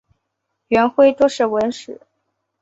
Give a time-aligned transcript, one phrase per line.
[0.69, 2.01] 元晖多涉文史。